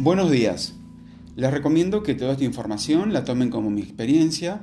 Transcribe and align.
Buenos 0.00 0.30
días. 0.30 0.74
Les 1.34 1.50
recomiendo 1.50 2.04
que 2.04 2.14
toda 2.14 2.30
esta 2.30 2.44
información 2.44 3.12
la 3.12 3.24
tomen 3.24 3.50
como 3.50 3.68
mi 3.68 3.80
experiencia. 3.80 4.60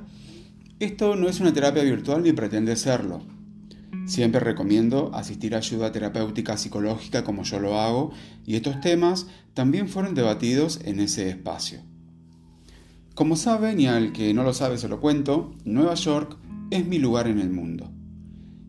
Esto 0.80 1.14
no 1.14 1.28
es 1.28 1.40
una 1.40 1.52
terapia 1.52 1.82
virtual 1.82 2.22
ni 2.22 2.32
pretende 2.32 2.74
serlo. 2.74 3.20
Siempre 4.06 4.40
recomiendo 4.40 5.10
asistir 5.14 5.54
a 5.54 5.58
ayuda 5.58 5.92
terapéutica 5.92 6.56
psicológica 6.56 7.22
como 7.22 7.42
yo 7.42 7.60
lo 7.60 7.78
hago 7.78 8.12
y 8.46 8.56
estos 8.56 8.80
temas 8.80 9.26
también 9.52 9.90
fueron 9.90 10.14
debatidos 10.14 10.80
en 10.86 11.00
ese 11.00 11.28
espacio. 11.28 11.80
Como 13.14 13.36
saben, 13.36 13.78
y 13.78 13.88
al 13.88 14.12
que 14.14 14.32
no 14.32 14.42
lo 14.42 14.54
sabe 14.54 14.78
se 14.78 14.88
lo 14.88 15.02
cuento, 15.02 15.54
Nueva 15.66 15.96
York 15.96 16.38
es 16.70 16.86
mi 16.86 16.98
lugar 16.98 17.28
en 17.28 17.40
el 17.40 17.50
mundo. 17.50 17.92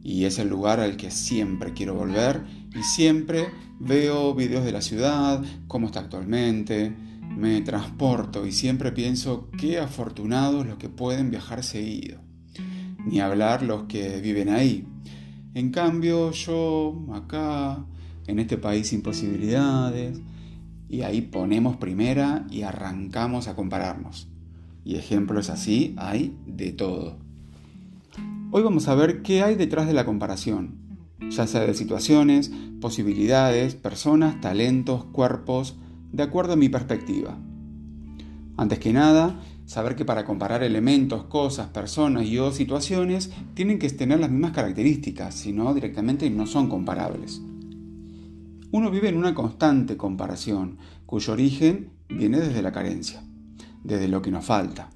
Y 0.03 0.25
es 0.25 0.37
el 0.37 0.49
lugar 0.49 0.81
al 0.81 0.97
que 0.97 1.11
siempre 1.11 1.71
quiero 1.71 1.93
volver 1.93 2.43
y 2.77 2.83
siempre 2.83 3.47
veo 3.79 4.35
videos 4.35 4.63
de 4.63 4.71
la 4.71 4.81
ciudad, 4.81 5.43
cómo 5.67 5.87
está 5.87 6.01
actualmente, 6.01 6.93
me 7.35 7.61
transporto 7.61 8.45
y 8.45 8.51
siempre 8.51 8.91
pienso 8.91 9.49
qué 9.57 9.79
afortunados 9.79 10.65
los 10.65 10.77
que 10.77 10.89
pueden 10.89 11.31
viajar 11.31 11.63
seguido. 11.63 12.19
Ni 13.05 13.19
hablar 13.19 13.63
los 13.63 13.83
que 13.83 14.19
viven 14.21 14.49
ahí. 14.49 14.85
En 15.53 15.71
cambio, 15.71 16.31
yo 16.31 17.05
acá, 17.13 17.85
en 18.27 18.39
este 18.39 18.57
país 18.57 18.89
sin 18.89 19.01
posibilidades, 19.01 20.19
y 20.89 21.01
ahí 21.01 21.21
ponemos 21.21 21.77
primera 21.77 22.45
y 22.49 22.61
arrancamos 22.61 23.47
a 23.47 23.55
compararnos. 23.55 24.27
Y 24.83 24.95
ejemplos 24.95 25.49
así 25.49 25.95
hay 25.97 26.37
de 26.45 26.71
todo. 26.71 27.17
Hoy 28.51 28.63
vamos 28.63 28.87
a 28.87 28.95
ver 28.95 29.21
qué 29.21 29.43
hay 29.43 29.55
detrás 29.55 29.87
de 29.87 29.93
la 29.93 30.05
comparación, 30.05 30.86
ya 31.29 31.47
sea 31.47 31.61
de 31.61 31.73
situaciones, 31.73 32.51
posibilidades, 32.79 33.75
personas, 33.75 34.39
talentos, 34.41 35.05
cuerpos, 35.05 35.75
de 36.11 36.23
acuerdo 36.23 36.53
a 36.53 36.57
mi 36.57 36.69
perspectiva. 36.69 37.37
Antes 38.55 38.79
que 38.79 38.93
nada, 38.93 39.39
saber 39.65 39.95
que 39.95 40.05
para 40.05 40.25
comparar 40.25 40.63
elementos, 40.63 41.25
cosas, 41.25 41.67
personas 41.67 42.25
y 42.25 42.39
o 42.39 42.51
situaciones 42.51 43.31
tienen 43.53 43.79
que 43.79 43.89
tener 43.89 44.19
las 44.19 44.31
mismas 44.31 44.53
características, 44.53 45.35
si 45.35 45.51
no 45.51 45.73
directamente 45.73 46.29
no 46.29 46.47
son 46.47 46.69
comparables. 46.69 47.41
Uno 48.71 48.91
vive 48.91 49.09
en 49.09 49.17
una 49.17 49.33
constante 49.33 49.97
comparación, 49.97 50.77
cuyo 51.05 51.33
origen 51.33 51.89
viene 52.09 52.39
desde 52.39 52.61
la 52.61 52.71
carencia, 52.71 53.23
desde 53.83 54.07
lo 54.07 54.21
que 54.21 54.31
nos 54.31 54.45
falta, 54.45 54.89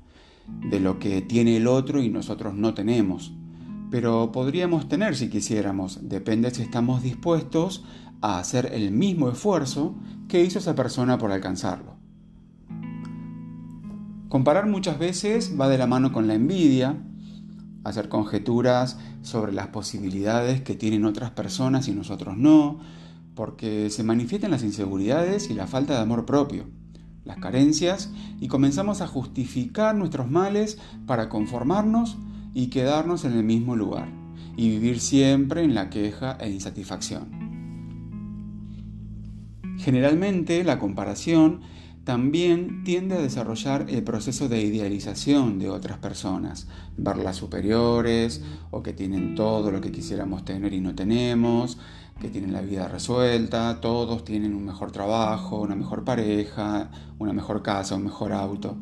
de 0.70 0.80
lo 0.80 1.00
que 1.00 1.22
tiene 1.22 1.58
el 1.58 1.68
otro 1.68 2.02
y 2.02 2.09
nosotros 2.09 2.53
no 2.53 2.74
tenemos, 2.74 3.34
pero 3.92 4.31
podríamos 4.31 4.88
tener 4.88 5.17
si 5.17 5.30
quisiéramos, 5.30 6.00
depende 6.08 6.50
si 6.50 6.61
estamos 6.61 7.03
dispuestos 7.03 7.84
a 8.22 8.39
hacer 8.39 8.72
el 8.73 8.92
mismo 8.92 9.30
esfuerzo 9.30 9.95
que 10.30 10.44
hizo 10.44 10.59
esa 10.59 10.75
persona 10.75 11.17
por 11.17 11.31
alcanzarlo. 11.31 11.97
Comparar 14.30 14.67
muchas 14.67 14.97
veces 14.97 15.59
va 15.59 15.67
de 15.67 15.78
la 15.78 15.88
mano 15.88 16.14
con 16.14 16.25
la 16.28 16.36
envidia, 16.36 17.03
hacer 17.84 18.08
conjeturas 18.08 18.97
sobre 19.23 19.52
las 19.52 19.67
posibilidades 19.67 20.62
que 20.62 20.75
tienen 20.75 21.03
otras 21.03 21.31
personas 21.31 21.89
y 21.89 21.92
nosotros 21.92 22.38
no, 22.38 22.80
porque 23.36 23.89
se 23.89 24.06
manifiestan 24.06 24.52
las 24.52 24.64
inseguridades 24.64 25.50
y 25.50 25.53
la 25.53 25.67
falta 25.67 25.95
de 25.95 26.00
amor 26.00 26.25
propio, 26.25 26.69
las 27.25 27.39
carencias, 27.39 28.09
y 28.39 28.47
comenzamos 28.47 29.02
a 29.02 29.08
justificar 29.08 29.95
nuestros 29.95 30.31
males 30.31 30.78
para 31.06 31.28
conformarnos 31.28 32.17
y 32.54 32.68
quedarnos 32.68 33.26
en 33.26 33.34
el 33.34 33.44
mismo 33.44 33.76
lugar 33.76 34.10
y 34.58 34.70
vivir 34.70 35.00
siempre 35.00 35.64
en 35.64 35.74
la 35.74 35.90
queja 35.90 36.38
e 36.40 36.50
insatisfacción. 36.50 37.42
Generalmente 39.78 40.64
la 40.64 40.78
comparación 40.78 41.62
también 42.04 42.84
tiende 42.84 43.16
a 43.16 43.22
desarrollar 43.22 43.86
el 43.90 44.03
proceso 44.03 44.50
de 44.50 44.62
idealización 44.62 45.59
de 45.59 45.70
otras 45.70 46.00
personas, 46.00 46.68
verlas 46.98 47.38
superiores 47.38 48.42
o 48.72 48.81
que 48.81 48.94
tienen 48.94 49.36
todo 49.36 49.72
lo 49.72 49.81
que 49.81 49.92
quisiéramos 49.92 50.44
tener 50.44 50.74
y 50.74 50.81
no 50.81 50.96
tenemos, 50.96 51.78
que 52.20 52.30
tienen 52.30 52.54
la 52.54 52.62
vida 52.62 52.88
resuelta, 52.88 53.80
todos 53.81 54.25
tienen 54.25 54.56
un 54.56 54.66
mejor 54.66 54.92
trabajo, 54.92 55.62
una 55.62 55.75
mejor 55.75 56.04
pareja, 56.04 56.90
una 57.20 57.34
mejor 57.34 57.62
casa, 57.62 57.96
un 57.96 58.04
mejor 58.04 58.34
auto. 58.34 58.78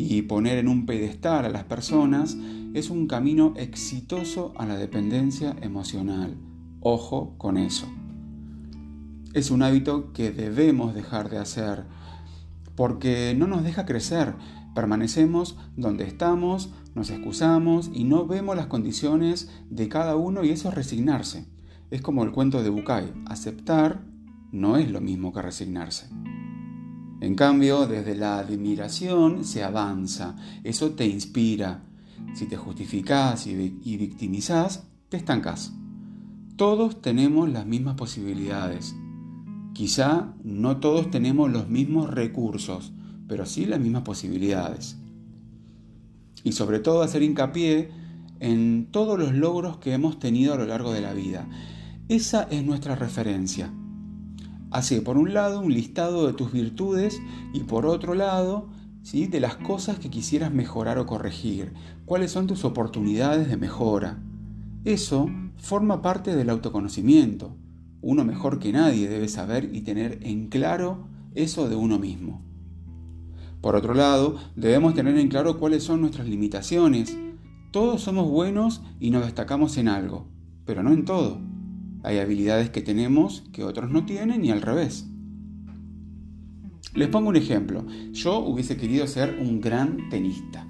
Y 0.00 0.22
poner 0.22 0.58
en 0.58 0.68
un 0.68 0.86
pedestal 0.86 1.44
a 1.44 1.48
las 1.48 1.64
personas 1.64 2.36
es 2.72 2.88
un 2.88 3.08
camino 3.08 3.52
exitoso 3.56 4.54
a 4.56 4.64
la 4.64 4.76
dependencia 4.76 5.56
emocional. 5.60 6.36
Ojo 6.80 7.34
con 7.36 7.56
eso. 7.56 7.88
Es 9.34 9.50
un 9.50 9.64
hábito 9.64 10.12
que 10.12 10.30
debemos 10.30 10.94
dejar 10.94 11.30
de 11.30 11.38
hacer 11.38 11.84
porque 12.76 13.34
no 13.36 13.48
nos 13.48 13.64
deja 13.64 13.86
crecer. 13.86 14.36
Permanecemos 14.72 15.58
donde 15.76 16.04
estamos, 16.04 16.70
nos 16.94 17.10
excusamos 17.10 17.90
y 17.92 18.04
no 18.04 18.24
vemos 18.24 18.54
las 18.54 18.68
condiciones 18.68 19.50
de 19.68 19.88
cada 19.88 20.14
uno 20.14 20.44
y 20.44 20.50
eso 20.50 20.68
es 20.68 20.76
resignarse. 20.76 21.48
Es 21.90 22.02
como 22.02 22.22
el 22.22 22.30
cuento 22.30 22.62
de 22.62 22.70
Bucay, 22.70 23.12
aceptar 23.26 24.04
no 24.52 24.76
es 24.76 24.92
lo 24.92 25.00
mismo 25.00 25.32
que 25.32 25.42
resignarse. 25.42 26.08
En 27.20 27.34
cambio, 27.34 27.86
desde 27.86 28.14
la 28.14 28.38
admiración 28.38 29.44
se 29.44 29.64
avanza, 29.64 30.36
eso 30.62 30.92
te 30.92 31.06
inspira, 31.06 31.82
si 32.34 32.46
te 32.46 32.56
justificás 32.56 33.46
y, 33.46 33.56
victimizás, 33.96 34.84
te 35.08 35.16
estancás. 35.16 35.72
Todos 36.56 37.02
tenemos 37.02 37.48
las 37.48 37.66
mismas 37.66 37.96
posibilidades. 37.96 38.94
Quizá 39.72 40.34
no 40.44 40.78
todos 40.78 41.10
tenemos 41.10 41.50
los 41.50 41.68
mismos 41.68 42.10
recursos, 42.10 42.92
pero 43.26 43.46
sí 43.46 43.66
las 43.66 43.80
mismas 43.80 44.02
posibilidades. 44.02 44.96
Y 46.44 46.52
sobre 46.52 46.78
todo 46.78 47.02
hacer 47.02 47.22
hincapié 47.22 47.90
en 48.38 48.88
todos 48.92 49.18
los 49.18 49.34
logros 49.34 49.78
que 49.78 49.92
hemos 49.92 50.20
tenido 50.20 50.54
a 50.54 50.56
lo 50.56 50.66
largo 50.66 50.92
de 50.92 51.00
la 51.00 51.14
vida. 51.14 51.48
Esa 52.08 52.44
es 52.44 52.64
nuestra 52.64 52.94
referencia. 52.94 53.72
Hace 54.70 55.00
por 55.00 55.16
un 55.16 55.34
lado 55.34 55.60
un 55.60 55.72
listado 55.72 56.26
de 56.26 56.34
tus 56.34 56.52
virtudes 56.52 57.20
y 57.52 57.60
por 57.60 57.86
otro 57.86 58.14
lado 58.14 58.68
de 59.12 59.40
las 59.40 59.56
cosas 59.56 59.98
que 59.98 60.10
quisieras 60.10 60.52
mejorar 60.52 60.98
o 60.98 61.06
corregir, 61.06 61.72
cuáles 62.04 62.30
son 62.30 62.46
tus 62.46 62.64
oportunidades 62.64 63.48
de 63.48 63.56
mejora. 63.56 64.18
Eso 64.84 65.30
forma 65.56 66.02
parte 66.02 66.36
del 66.36 66.50
autoconocimiento. 66.50 67.56
Uno 68.02 68.24
mejor 68.24 68.58
que 68.58 68.70
nadie 68.70 69.08
debe 69.08 69.28
saber 69.28 69.74
y 69.74 69.80
tener 69.80 70.18
en 70.22 70.48
claro 70.48 71.08
eso 71.34 71.70
de 71.70 71.76
uno 71.76 71.98
mismo. 71.98 72.42
Por 73.62 73.76
otro 73.76 73.94
lado, 73.94 74.36
debemos 74.56 74.92
tener 74.92 75.16
en 75.16 75.28
claro 75.28 75.58
cuáles 75.58 75.84
son 75.84 76.02
nuestras 76.02 76.28
limitaciones. 76.28 77.16
Todos 77.72 78.02
somos 78.02 78.28
buenos 78.28 78.82
y 79.00 79.10
nos 79.10 79.24
destacamos 79.24 79.78
en 79.78 79.88
algo, 79.88 80.26
pero 80.66 80.82
no 80.82 80.92
en 80.92 81.06
todo. 81.06 81.40
Hay 82.02 82.18
habilidades 82.18 82.70
que 82.70 82.80
tenemos 82.80 83.44
que 83.52 83.64
otros 83.64 83.90
no 83.90 84.06
tienen 84.06 84.44
y 84.44 84.50
al 84.50 84.62
revés. 84.62 85.06
Les 86.94 87.08
pongo 87.08 87.28
un 87.28 87.36
ejemplo. 87.36 87.86
Yo 88.12 88.38
hubiese 88.38 88.76
querido 88.76 89.06
ser 89.06 89.38
un 89.40 89.60
gran 89.60 90.08
tenista. 90.08 90.66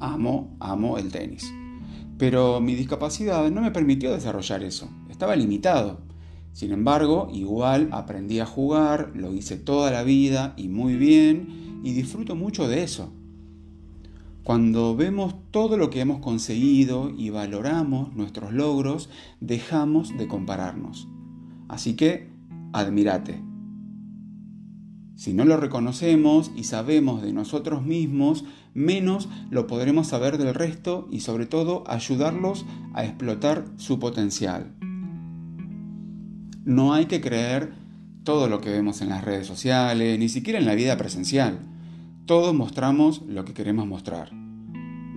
Amo, 0.00 0.56
amo 0.60 0.98
el 0.98 1.10
tenis. 1.10 1.52
Pero 2.18 2.60
mi 2.60 2.74
discapacidad 2.74 3.50
no 3.50 3.60
me 3.60 3.70
permitió 3.70 4.12
desarrollar 4.12 4.62
eso. 4.62 4.88
Estaba 5.10 5.36
limitado. 5.36 6.00
Sin 6.52 6.72
embargo, 6.72 7.28
igual 7.32 7.88
aprendí 7.92 8.40
a 8.40 8.46
jugar, 8.46 9.12
lo 9.14 9.34
hice 9.34 9.58
toda 9.58 9.90
la 9.90 10.02
vida 10.02 10.54
y 10.56 10.68
muy 10.68 10.96
bien 10.96 11.80
y 11.84 11.92
disfruto 11.92 12.34
mucho 12.34 12.68
de 12.68 12.82
eso. 12.82 13.12
Cuando 14.46 14.94
vemos 14.94 15.34
todo 15.50 15.76
lo 15.76 15.90
que 15.90 15.98
hemos 15.98 16.20
conseguido 16.20 17.10
y 17.10 17.30
valoramos 17.30 18.14
nuestros 18.14 18.52
logros, 18.52 19.10
dejamos 19.40 20.16
de 20.16 20.28
compararnos. 20.28 21.08
Así 21.66 21.96
que, 21.96 22.30
admírate. 22.72 23.42
Si 25.16 25.34
no 25.34 25.44
lo 25.44 25.56
reconocemos 25.56 26.52
y 26.54 26.62
sabemos 26.62 27.22
de 27.22 27.32
nosotros 27.32 27.84
mismos, 27.84 28.44
menos 28.72 29.28
lo 29.50 29.66
podremos 29.66 30.06
saber 30.06 30.38
del 30.38 30.54
resto 30.54 31.08
y 31.10 31.22
sobre 31.22 31.46
todo 31.46 31.82
ayudarlos 31.88 32.66
a 32.94 33.04
explotar 33.04 33.64
su 33.78 33.98
potencial. 33.98 34.76
No 36.64 36.94
hay 36.94 37.06
que 37.06 37.20
creer 37.20 37.72
todo 38.22 38.46
lo 38.46 38.60
que 38.60 38.70
vemos 38.70 39.00
en 39.00 39.08
las 39.08 39.24
redes 39.24 39.48
sociales, 39.48 40.16
ni 40.20 40.28
siquiera 40.28 40.60
en 40.60 40.66
la 40.66 40.76
vida 40.76 40.96
presencial. 40.96 41.58
Todos 42.26 42.52
mostramos 42.52 43.22
lo 43.28 43.44
que 43.44 43.54
queremos 43.54 43.86
mostrar. 43.86 44.32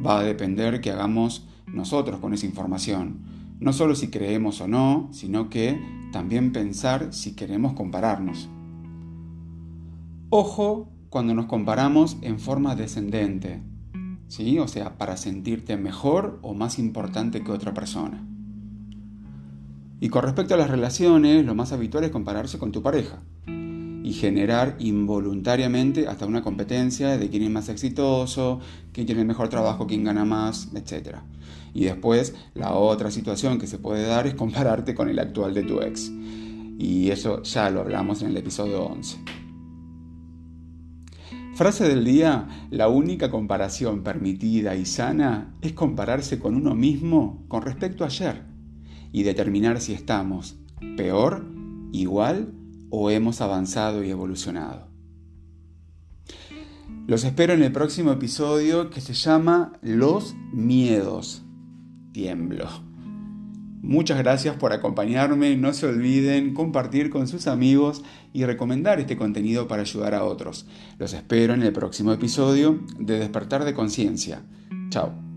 Va 0.05 0.19
a 0.19 0.23
depender 0.23 0.79
qué 0.79 0.91
hagamos 0.91 1.47
nosotros 1.65 2.19
con 2.19 2.35
esa 2.35 2.45
información. 2.45 3.21
No 3.59 3.73
solo 3.73 3.95
si 3.95 4.11
creemos 4.11 4.61
o 4.61 4.67
no, 4.67 5.09
sino 5.11 5.49
que 5.49 5.81
también 6.11 6.51
pensar 6.51 7.11
si 7.11 7.35
queremos 7.35 7.73
compararnos. 7.73 8.47
Ojo 10.29 10.91
cuando 11.09 11.33
nos 11.33 11.47
comparamos 11.47 12.17
en 12.21 12.39
forma 12.39 12.75
descendente, 12.75 13.63
¿sí? 14.27 14.59
O 14.59 14.67
sea, 14.67 14.99
para 14.99 15.17
sentirte 15.17 15.77
mejor 15.77 16.37
o 16.43 16.53
más 16.53 16.77
importante 16.77 17.43
que 17.43 17.51
otra 17.51 17.73
persona. 17.73 18.23
Y 19.99 20.09
con 20.09 20.21
respecto 20.21 20.53
a 20.53 20.57
las 20.57 20.69
relaciones, 20.69 21.43
lo 21.43 21.55
más 21.55 21.71
habitual 21.71 22.03
es 22.03 22.11
compararse 22.11 22.59
con 22.59 22.71
tu 22.71 22.83
pareja. 22.83 23.23
Y 24.03 24.13
generar 24.13 24.75
involuntariamente 24.79 26.07
hasta 26.07 26.25
una 26.25 26.41
competencia 26.41 27.17
de 27.17 27.29
quién 27.29 27.43
es 27.43 27.49
más 27.49 27.69
exitoso, 27.69 28.59
quién 28.93 29.05
tiene 29.05 29.21
el 29.21 29.27
mejor 29.27 29.49
trabajo, 29.49 29.87
quién 29.87 30.03
gana 30.03 30.25
más, 30.25 30.69
etc. 30.73 31.17
Y 31.73 31.85
después 31.85 32.35
la 32.53 32.73
otra 32.73 33.11
situación 33.11 33.59
que 33.59 33.67
se 33.67 33.77
puede 33.77 34.05
dar 34.05 34.27
es 34.27 34.35
compararte 34.35 34.95
con 34.95 35.09
el 35.09 35.19
actual 35.19 35.53
de 35.53 35.63
tu 35.63 35.81
ex. 35.81 36.11
Y 36.77 37.09
eso 37.09 37.43
ya 37.43 37.69
lo 37.69 37.81
hablamos 37.81 38.21
en 38.21 38.29
el 38.29 38.37
episodio 38.37 38.83
11. 38.85 39.17
Frase 41.55 41.89
del 41.89 42.05
día, 42.05 42.47
la 42.69 42.87
única 42.87 43.29
comparación 43.29 44.01
permitida 44.01 44.75
y 44.75 44.85
sana 44.85 45.57
es 45.61 45.73
compararse 45.73 46.39
con 46.39 46.55
uno 46.55 46.73
mismo 46.73 47.43
con 47.49 47.63
respecto 47.63 48.05
a 48.05 48.07
ayer 48.07 48.43
y 49.11 49.23
determinar 49.23 49.81
si 49.81 49.91
estamos 49.91 50.55
peor, 50.95 51.45
igual 51.91 52.53
o 52.89 53.09
hemos 53.09 53.41
avanzado 53.41 54.03
y 54.03 54.09
evolucionado. 54.09 54.87
Los 57.07 57.23
espero 57.23 57.53
en 57.53 57.63
el 57.63 57.71
próximo 57.71 58.11
episodio 58.11 58.89
que 58.89 59.01
se 59.01 59.13
llama 59.13 59.73
Los 59.81 60.35
miedos. 60.53 61.41
Tiemblo. 62.11 62.67
Muchas 63.81 64.17
gracias 64.17 64.57
por 64.57 64.73
acompañarme, 64.73 65.55
no 65.55 65.73
se 65.73 65.87
olviden 65.87 66.53
compartir 66.53 67.09
con 67.09 67.27
sus 67.27 67.47
amigos 67.47 68.03
y 68.33 68.43
recomendar 68.43 68.99
este 68.99 69.17
contenido 69.17 69.67
para 69.67 69.83
ayudar 69.83 70.13
a 70.13 70.25
otros. 70.25 70.67
Los 70.97 71.13
espero 71.13 71.53
en 71.53 71.63
el 71.63 71.71
próximo 71.71 72.11
episodio 72.11 72.79
de 72.99 73.19
Despertar 73.19 73.63
de 73.63 73.73
Conciencia. 73.73 74.43
Chao. 74.89 75.28